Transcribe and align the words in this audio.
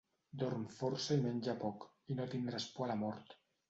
Dorm 0.43 0.63
força 0.77 1.19
i 1.19 1.23
menja 1.27 1.57
poc 1.67 1.87
i 2.15 2.21
no 2.21 2.29
tindràs 2.35 2.71
por 2.77 2.91
a 2.91 2.95
la 2.95 3.01
mort. 3.09 3.43